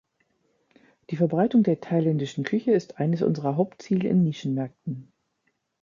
[1.11, 5.11] Die Verbreitung der thailändischen Küche ist eines unserer Hauptziele in Nischenmärkten.